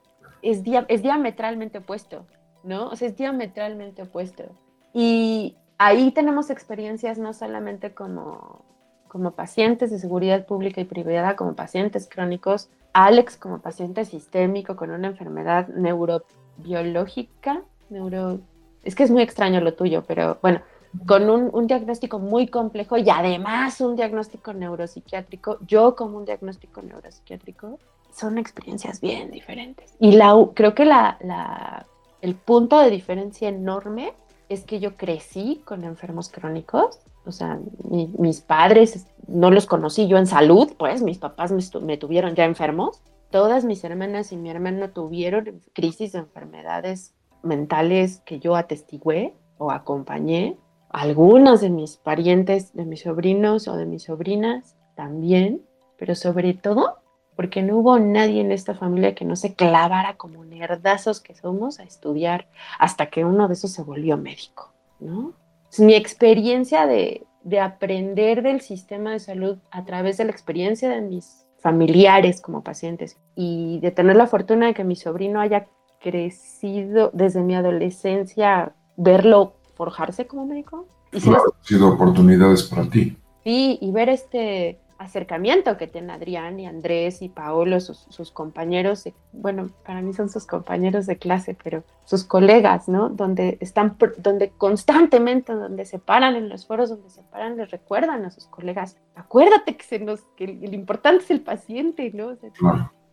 [0.42, 2.26] es, es diametralmente opuesto,
[2.62, 2.88] ¿no?
[2.88, 4.44] O sea, es diametralmente opuesto.
[4.92, 8.64] Y ahí tenemos experiencias no solamente como,
[9.06, 14.90] como pacientes de seguridad pública y privada, como pacientes crónicos, Alex como paciente sistémico con
[14.90, 18.40] una enfermedad neurobiológica, neuro...
[18.82, 20.60] es que es muy extraño lo tuyo, pero bueno,
[21.06, 26.82] con un, un, diagnóstico muy complejo y además un diagnóstico neuropsiquiátrico, yo como un diagnóstico
[26.82, 27.78] neuropsiquiátrico,
[28.12, 29.94] son experiencias bien diferentes.
[30.00, 31.86] Y la, creo que la, la,
[32.20, 34.12] el punto de diferencia enorme
[34.48, 40.16] es que yo crecí con enfermos crónicos, o sea, mis padres no los conocí yo
[40.16, 43.02] en salud, pues mis papás me, tuvieron ya enfermos.
[43.30, 49.70] Todas mis hermanas y mi hermano tuvieron crisis de enfermedades mentales que yo atestigué o
[49.70, 50.56] acompañé.
[50.88, 55.60] Algunas de mis parientes, de mis sobrinos o de mis sobrinas también,
[55.98, 56.96] pero sobre todo
[57.38, 61.78] porque no hubo nadie en esta familia que no se clavara como nerdazos que somos
[61.78, 62.48] a estudiar
[62.80, 65.34] hasta que uno de esos se volvió médico, ¿no?
[65.78, 71.00] mi experiencia de, de aprender del sistema de salud a través de la experiencia de
[71.00, 75.68] mis familiares como pacientes y de tener la fortuna de que mi sobrino haya
[76.00, 80.88] crecido desde mi adolescencia, verlo forjarse como médico.
[81.12, 83.16] Y claro, han sido oportunidades para ti.
[83.44, 89.70] Sí, y ver este, acercamiento que tienen Adrián y Andrés y Paolo, sus, compañeros, bueno,
[89.86, 93.08] para mí son sus compañeros de clase, pero sus colegas, ¿no?
[93.08, 98.24] Donde están, donde constantemente, donde se paran en los foros, donde se paran, les recuerdan
[98.24, 102.36] a sus colegas, acuérdate que, se nos, que el, importante es el paciente, ¿no?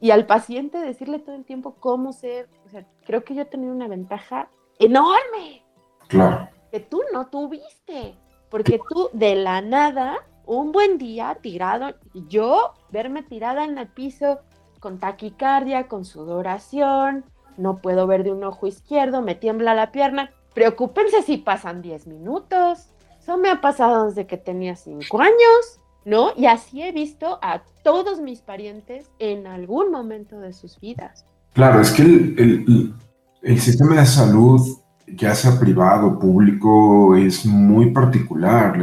[0.01, 3.45] Y al paciente decirle todo el tiempo cómo ser, o sea, creo que yo he
[3.45, 5.63] tenido una ventaja enorme.
[6.07, 6.49] Claro.
[6.71, 8.15] Que tú no tuviste,
[8.49, 14.39] porque tú de la nada un buen día tirado, yo verme tirada en el piso
[14.79, 17.25] con taquicardia, con sudoración,
[17.57, 20.31] no puedo ver de un ojo izquierdo, me tiembla la pierna.
[20.53, 22.89] Preocúpense si pasan 10 minutos.
[23.19, 25.79] Eso me ha pasado desde que tenía 5 años.
[26.05, 26.29] ¿no?
[26.37, 31.25] Y así he visto a todos mis parientes en algún momento de sus vidas.
[31.53, 34.61] Claro, es que el, sistema de salud,
[35.07, 38.77] ya sea privado o público, es muy particular.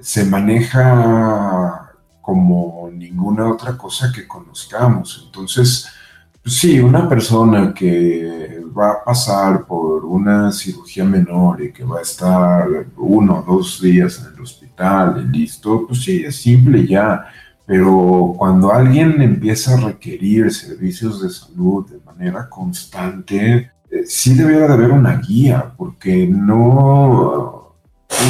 [0.00, 5.24] Se maneja como ninguna otra cosa que conozcamos.
[5.26, 5.88] Entonces,
[6.42, 11.98] pues sí, una persona que va a pasar por una cirugía menor y que va
[11.98, 16.86] a estar uno o dos días en el hospital y listo, pues sí, es simple
[16.86, 17.26] ya.
[17.66, 24.66] Pero cuando alguien empieza a requerir servicios de salud de manera constante, eh, sí debería
[24.66, 27.57] de haber una guía, porque no,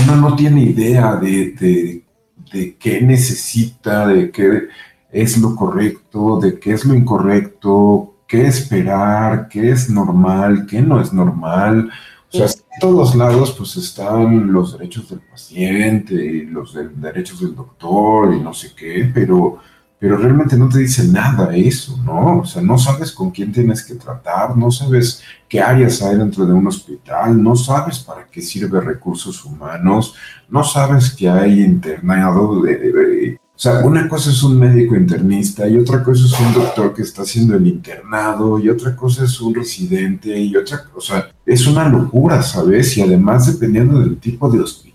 [0.02, 2.04] uno no tiene idea de, de,
[2.52, 4.68] de qué necesita, de qué
[5.10, 11.00] es lo correcto, de qué es lo incorrecto, qué esperar, qué es normal, qué no
[11.00, 11.90] es normal.
[12.30, 17.54] O sea, en todos lados pues están los derechos del paciente y los derechos del
[17.54, 19.58] doctor y no sé qué, pero,
[19.98, 22.40] pero realmente no te dice nada eso, ¿no?
[22.40, 26.46] O sea, no sabes con quién tienes que tratar, no sabes qué áreas hay dentro
[26.46, 30.14] de un hospital, no sabes para qué sirve recursos humanos,
[30.48, 35.76] no sabes que hay internado de o sea, una cosa es un médico internista y
[35.76, 39.52] otra cosa es un doctor que está haciendo el internado y otra cosa es un
[39.52, 42.96] residente y otra cosa, es una locura, ¿sabes?
[42.96, 44.87] Y además dependiendo del tipo de hospital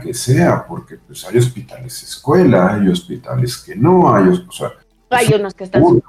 [0.00, 4.72] que sea, porque pues hay hospitales escuela, hay hospitales que no, hay, o sea,
[5.10, 6.02] hay unos que están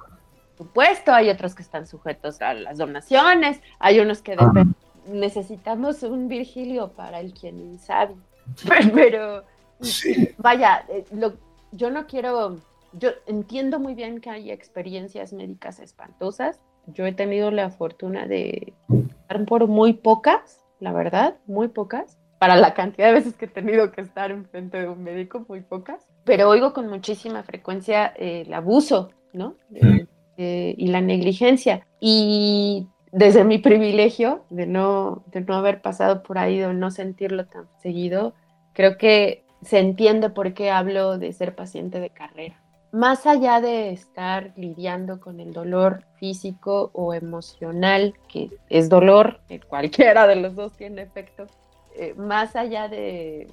[0.57, 4.35] supuesto, hay otros que están sujetos a las donaciones, hay unos que
[5.07, 8.15] necesitamos un Virgilio para el quien sabe,
[8.93, 9.43] pero
[10.37, 11.33] vaya, eh, lo
[11.71, 12.57] yo no quiero,
[12.93, 16.59] yo entiendo muy bien que hay experiencias médicas espantosas.
[16.87, 22.55] Yo he tenido la fortuna de estar por muy pocas, la verdad, muy pocas, para
[22.55, 26.07] la cantidad de veces que he tenido que estar enfrente de un médico, muy pocas.
[26.23, 29.57] Pero oigo con muchísima frecuencia eh, el abuso, ¿no?
[30.37, 31.85] y la negligencia.
[31.99, 37.45] Y desde mi privilegio de no, de no haber pasado por ahí, de no sentirlo
[37.45, 38.33] tan seguido,
[38.73, 42.59] creo que se entiende por qué hablo de ser paciente de carrera.
[42.91, 50.25] Más allá de estar lidiando con el dolor físico o emocional, que es dolor, cualquiera
[50.25, 51.45] de los dos tiene efecto,
[51.95, 53.47] eh, más allá de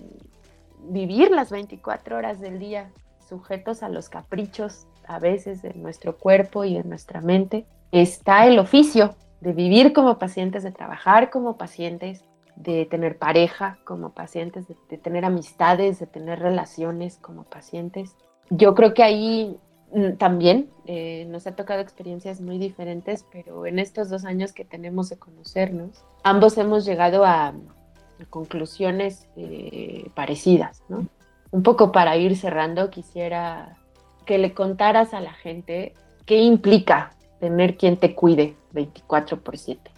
[0.90, 2.90] vivir las 24 horas del día
[3.28, 8.58] sujetos a los caprichos a veces de nuestro cuerpo y de nuestra mente, está el
[8.58, 12.22] oficio de vivir como pacientes, de trabajar como pacientes,
[12.56, 18.16] de tener pareja como pacientes, de, tener amistades, de tener relaciones como pacientes.
[18.50, 19.56] Yo creo que ahí
[19.92, 24.64] mm, también eh, nos ha tocado experiencias muy diferentes, pero en estos dos años que
[24.64, 27.54] tenemos de conocernos, ambos hemos llegado a,
[28.30, 31.06] conclusiones eh, parecidas, ¿no?
[31.50, 33.76] Un poco para ir cerrando, quisiera
[34.26, 35.94] que le contaras a la gente
[36.26, 39.90] qué implica tener quien te cuide 24 por 7.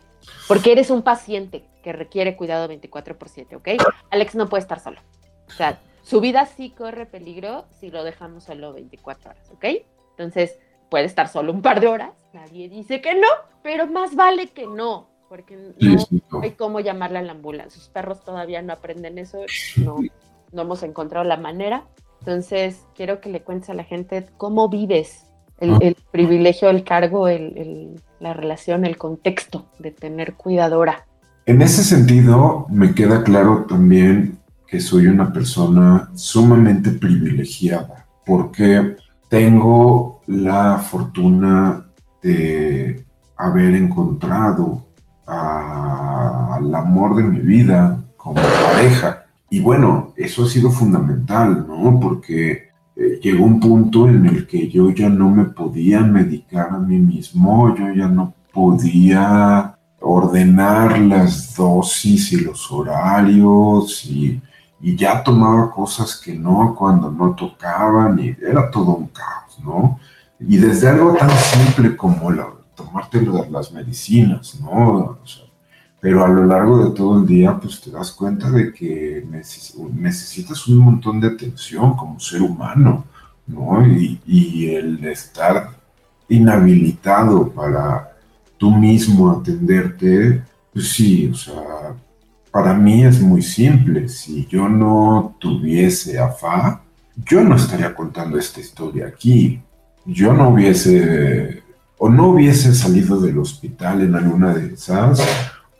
[0.46, 3.68] Porque eres un paciente que requiere cuidado 24 por 7, ¿ok?
[4.10, 5.00] Alex no puede estar solo.
[5.48, 9.64] O sea, su vida sí corre peligro si lo dejamos solo 24 horas, ¿ok?
[10.10, 13.28] Entonces, puede estar solo un par de horas, nadie dice que no,
[13.62, 17.80] pero más vale que no, porque no hay cómo llamarle a la ambulancia.
[17.80, 19.38] Sus perros todavía no aprenden eso,
[19.78, 19.96] no,
[20.52, 21.84] no hemos encontrado la manera.
[22.18, 25.24] Entonces, quiero que le cuentes a la gente cómo vives
[25.60, 26.00] el, ah.
[26.10, 27.28] privilegio, el cargo,
[28.18, 31.06] la relación, el contexto de tener cuidadora
[31.50, 34.38] en ese sentido, me queda claro también
[34.68, 38.94] que soy una persona sumamente privilegiada, porque
[39.28, 41.86] tengo la fortuna
[42.22, 43.04] de
[43.36, 44.86] haber encontrado
[45.30, 49.24] al amor de mi vida como pareja.
[49.48, 51.98] Y bueno, eso ha sido fundamental, ¿no?
[51.98, 56.78] Porque eh, llegó un punto en el que yo ya no me podía medicar a
[56.78, 64.40] mí mismo, yo ya no podía ordenar las dosis y los horarios y,
[64.82, 70.00] ya tomaba cosas que no cuando no tocaban y era todo un caos, ¿no?
[70.38, 72.46] Y desde algo tan simple como la,
[72.84, 75.18] tomarte las medicinas, ¿no?
[76.00, 80.66] pero a lo largo de todo el día, pues te das cuenta de que necesitas
[80.66, 83.04] un montón de atención como ser humano,
[83.46, 83.86] ¿no?
[83.86, 85.68] Y, y el estar
[86.26, 88.16] inhabilitado para
[88.56, 90.42] tú mismo atenderte,
[90.72, 91.94] pues sí, o sea,
[92.50, 94.08] para mí es muy simple.
[94.08, 96.82] Si yo no tuviese AFA,
[97.16, 99.60] yo no estaría contando esta historia aquí.
[100.04, 101.59] Yo no hubiese,
[102.02, 105.22] o no hubiese salido del hospital en alguna de esas,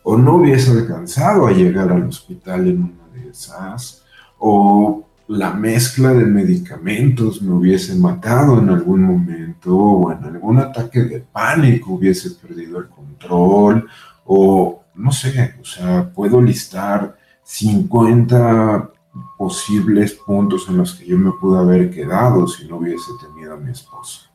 [0.02, 4.04] o no hubiese alcanzado a llegar al hospital en una de esas,
[4.38, 11.04] o la mezcla de medicamentos me hubiese matado en algún momento o en algún ataque
[11.04, 13.88] de pánico hubiese perdido el control
[14.26, 18.90] o no sé, o sea, puedo listar 50
[19.38, 23.56] posibles puntos en los que yo me pude haber quedado si no hubiese tenido a
[23.56, 24.29] mi esposa,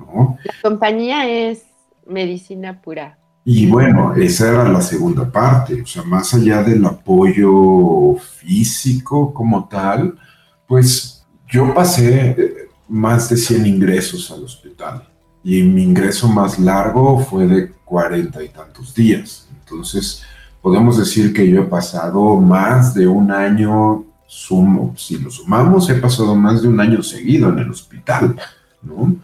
[0.00, 0.38] ¿no?
[0.44, 1.64] La compañía es
[2.06, 3.18] medicina pura.
[3.44, 9.66] Y bueno, esa era la segunda parte, o sea, más allá del apoyo físico como
[9.66, 10.18] tal,
[10.66, 12.54] pues yo pasé eh,
[12.88, 15.08] más de 100 ingresos al hospital
[15.42, 19.48] y mi ingreso más largo fue de 40 y tantos días.
[19.60, 20.22] Entonces,
[20.60, 25.94] podemos decir que yo he pasado más de un año, sumo, si lo sumamos, he
[25.94, 28.36] pasado más de un año seguido en el hospital,
[28.82, 29.16] ¿no?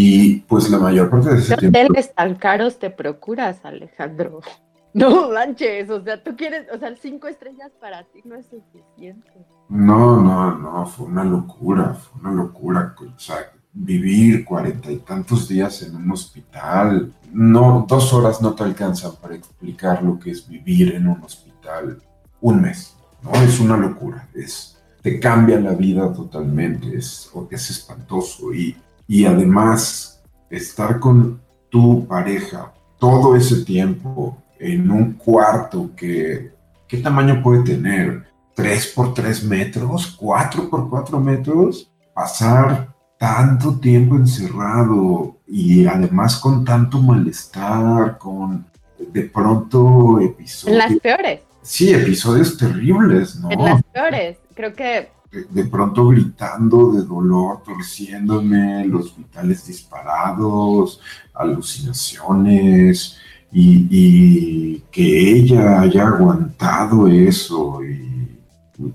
[0.00, 1.80] Y pues la mayor parte de ese ¿Qué tiempo...
[1.80, 4.40] hoteles tan caros te procuras, Alejandro?
[4.94, 9.30] No manches, o sea, tú quieres, o sea, cinco estrellas para ti no es suficiente.
[9.68, 12.94] No, no, no, fue una locura, fue una locura.
[12.98, 13.36] O sea,
[13.72, 19.34] vivir cuarenta y tantos días en un hospital, no, dos horas no te alcanzan para
[19.34, 22.00] explicar lo que es vivir en un hospital
[22.40, 23.34] un mes, ¿no?
[23.34, 28.74] Es una locura, es, te cambia la vida totalmente, es, es espantoso y,
[29.08, 31.40] y además estar con
[31.70, 36.52] tu pareja todo ese tiempo en un cuarto que,
[36.86, 38.28] ¿qué tamaño puede tener?
[38.54, 40.14] ¿Tres por tres metros?
[40.18, 41.90] ¿Cuatro por cuatro metros?
[42.14, 48.66] Pasar tanto tiempo encerrado y además con tanto malestar, con
[48.98, 50.66] de pronto episodios...
[50.66, 51.40] En las peores.
[51.62, 53.50] Sí, episodios terribles, ¿no?
[53.50, 54.38] En las peores.
[54.54, 61.00] Creo que de, pronto gritando de dolor, torciéndome, los vitales disparados,
[61.34, 63.18] alucinaciones,
[63.50, 67.82] y, y, que ella haya aguantado eso.
[67.84, 68.38] Y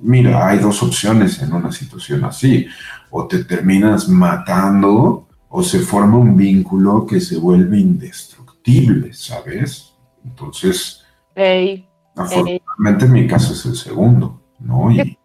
[0.01, 2.67] mira, hay dos opciones en una situación así.
[3.09, 9.93] O te terminas matando o se forma un vínculo que se vuelve indestructible, ¿sabes?
[10.25, 11.03] Entonces,
[11.35, 13.11] hey, afortunadamente hey.
[13.11, 14.91] mi caso es el segundo, ¿no?
[14.91, 15.15] Y,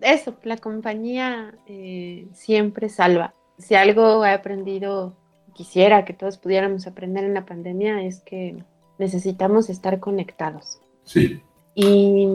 [0.00, 3.34] eso, la compañía eh, siempre salva.
[3.58, 5.14] Si algo he aprendido,
[5.54, 8.62] quisiera que todos pudiéramos aprender en la pandemia, es que
[8.98, 10.80] necesitamos estar conectados.
[11.04, 11.42] Sí.
[11.74, 12.26] Y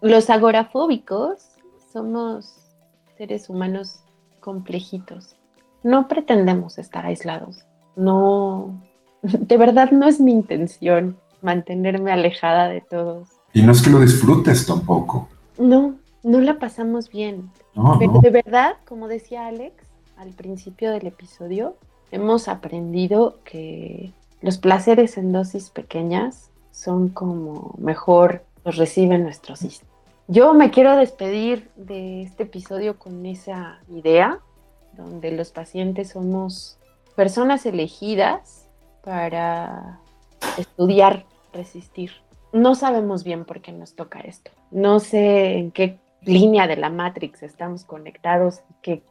[0.00, 1.50] los agorafóbicos
[1.92, 2.54] somos
[3.16, 4.00] seres humanos
[4.40, 5.36] complejitos.
[5.82, 7.64] No pretendemos estar aislados.
[7.96, 8.82] No,
[9.22, 13.28] de verdad no es mi intención mantenerme alejada de todos.
[13.52, 15.28] Y no es que lo disfrutes tampoco.
[15.58, 17.50] No, no la pasamos bien.
[17.74, 18.20] No, Pero no.
[18.20, 19.84] de verdad, como decía Alex
[20.16, 21.76] al principio del episodio,
[22.10, 24.12] hemos aprendido que
[24.42, 29.90] los placeres en dosis pequeñas son como mejor los recibe nuestro sistema.
[30.28, 34.38] Yo me quiero despedir de este episodio con esa idea,
[34.92, 36.78] donde los pacientes somos
[37.16, 38.68] personas elegidas
[39.02, 40.00] para
[40.58, 42.12] estudiar, resistir.
[42.52, 44.50] No sabemos bien por qué nos toca esto.
[44.70, 49.02] No sé en qué línea de la Matrix estamos conectados, qué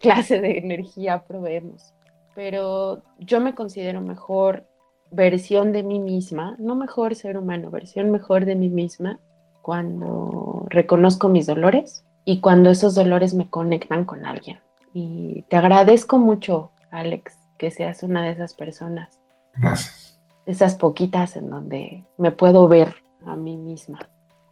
[0.00, 1.94] clase de energía proveemos.
[2.34, 4.66] Pero yo me considero mejor
[5.10, 9.18] versión de mí misma, no mejor ser humano, versión mejor de mí misma
[9.62, 14.60] cuando reconozco mis dolores y cuando esos dolores me conectan con alguien.
[14.92, 19.18] Y te agradezco mucho, Alex, que seas una de esas personas,
[19.54, 20.20] Gracias.
[20.46, 22.94] esas poquitas en donde me puedo ver
[23.26, 23.98] a mí misma.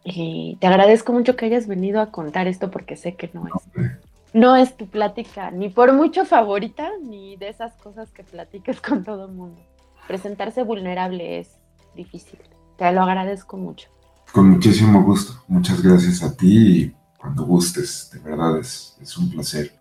[0.09, 3.91] Y te agradezco mucho que hayas venido a contar esto porque sé que no es,
[4.33, 9.03] no es tu plática, ni por mucho favorita, ni de esas cosas que platiques con
[9.03, 9.59] todo el mundo.
[10.07, 11.49] Presentarse vulnerable es
[11.93, 12.39] difícil.
[12.77, 13.89] Te lo agradezco mucho.
[14.31, 15.43] Con muchísimo gusto.
[15.49, 19.73] Muchas gracias a ti y cuando gustes, de verdad es, es un placer.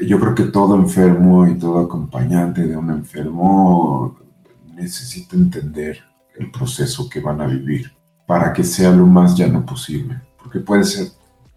[0.00, 4.16] Yo creo que todo enfermo y todo acompañante de un enfermo
[4.72, 6.02] necesita entender
[6.38, 7.92] el proceso que van a vivir
[8.26, 11.08] para que sea lo más llano posible, porque puede ser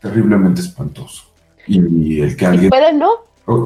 [0.02, 1.24] terriblemente espantoso.
[1.66, 2.70] Y el que Y alguien...
[2.70, 3.10] puede no,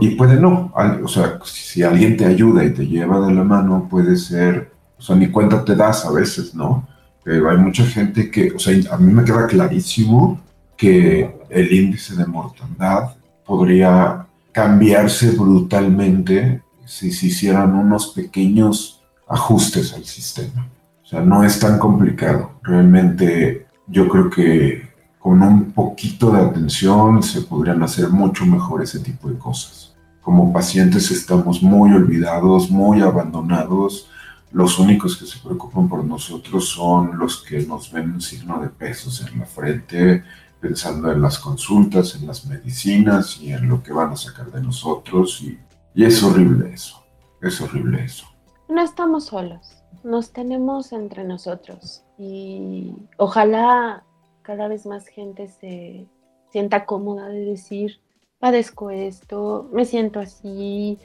[0.02, 0.72] Y puede no,
[1.04, 4.72] o sea, si si alguien te ayuda y te lleva de la mano, puede ser,
[4.97, 6.88] o sea, ni cuenta te das a veces, ¿no?
[7.24, 10.39] Pero hay mucha gente que, o sea, a mí me queda clarísimo
[10.76, 20.04] que el índice de mortandad podría cambiarse brutalmente si se hicieran unos pequeños ajustes al
[20.04, 20.68] sistema.
[21.12, 22.51] Sea, no es tan complicado.
[22.64, 24.89] Realmente yo creo que
[25.20, 29.93] con un poquito de atención se podrían hacer mucho mejor ese tipo de cosas.
[30.22, 34.07] Como pacientes estamos muy olvidados, muy abandonados.
[34.53, 38.70] Los únicos que se preocupan por nosotros son los que nos ven un signo de
[38.70, 40.24] pesos en la frente
[40.62, 44.62] pensando en las consultas, en las medicinas y en lo que van a sacar de
[44.62, 45.41] nosotros.
[45.41, 45.59] Y,
[45.93, 47.03] y es horrible eso,
[47.41, 48.28] es horrible eso.
[48.70, 54.04] No estamos solos, nos tenemos entre nosotros y ojalá
[54.42, 56.08] cada vez más gente se
[56.50, 58.00] sienta cómoda de decir,
[58.39, 61.00] padezco esto, me siento así,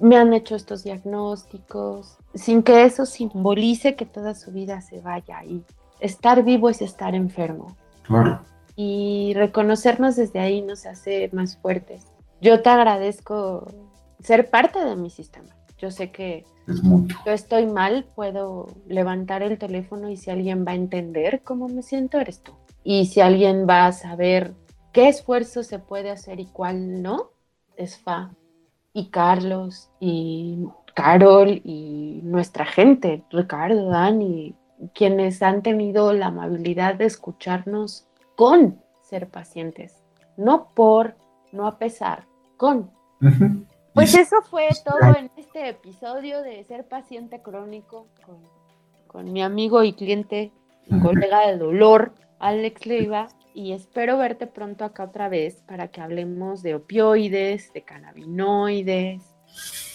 [0.00, 5.44] me han hecho estos diagnósticos, sin que eso simbolice que toda su vida se vaya
[5.44, 5.62] y
[6.00, 7.76] estar vivo es estar enfermo.
[8.02, 8.40] Claro.
[8.76, 12.06] Y reconocernos desde ahí nos hace más fuertes.
[12.40, 13.66] Yo te agradezco
[14.20, 15.57] ser parte de mi sistema.
[15.78, 17.16] Yo sé que es mucho.
[17.24, 21.82] yo estoy mal, puedo levantar el teléfono y si alguien va a entender cómo me
[21.82, 22.52] siento, eres tú.
[22.84, 24.54] Y si alguien va a saber
[24.92, 27.30] qué esfuerzo se puede hacer y cuál no,
[27.76, 28.30] es Fa
[28.92, 34.54] y Carlos y Carol y nuestra gente, Ricardo, Dani,
[34.94, 40.02] quienes han tenido la amabilidad de escucharnos con ser pacientes,
[40.36, 41.16] no por,
[41.52, 42.26] no a pesar,
[42.56, 42.90] con.
[43.98, 48.36] Pues eso fue todo en este episodio de Ser Paciente Crónico con,
[49.08, 50.52] con mi amigo y cliente
[50.86, 56.00] y colega de dolor, Alex Leiva, y espero verte pronto acá otra vez para que
[56.00, 59.20] hablemos de opioides, de cannabinoides,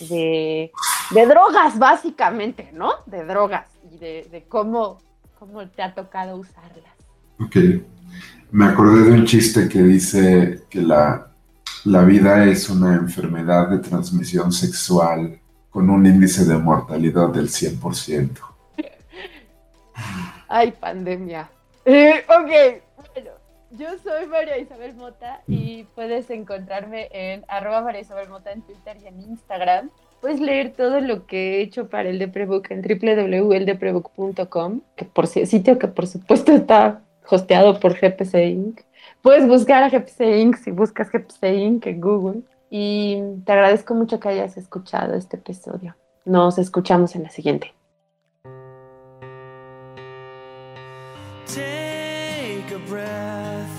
[0.01, 0.69] de,
[1.11, 2.91] de drogas básicamente, ¿no?
[3.05, 4.97] De drogas y de, de cómo,
[5.39, 6.93] cómo te ha tocado usarlas.
[7.39, 7.55] Ok.
[8.51, 11.32] Me acordé de un chiste que dice que la,
[11.85, 18.37] la vida es una enfermedad de transmisión sexual con un índice de mortalidad del 100%.
[20.47, 21.49] Ay, pandemia.
[21.83, 22.51] Eh, ok,
[22.95, 23.31] bueno,
[23.71, 28.97] yo soy María Isabel Mota y puedes encontrarme en arroba María Isabel Mota en Twitter
[29.03, 29.89] y en Instagram.
[30.21, 35.77] Puedes leer todo lo que he hecho para el Deprebook en www.eldeprebook.com, que por sitio
[35.77, 38.81] que por supuesto está hosteado por GPC Inc.
[39.23, 40.57] Puedes buscar a GPC Inc.
[40.57, 41.87] si buscas GPC Inc.
[41.87, 42.41] en Google.
[42.69, 45.95] Y te agradezco mucho que hayas escuchado este episodio.
[46.25, 47.73] Nos escuchamos en la siguiente.
[51.45, 53.69] Take a breath.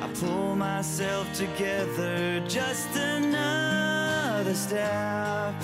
[0.00, 2.40] I pull myself together.
[2.48, 5.54] Just another step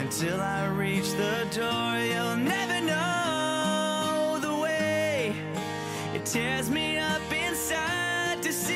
[0.00, 2.00] until I reach the door.
[2.00, 5.34] You'll never know the way
[6.16, 6.95] it tears me
[8.46, 8.75] to see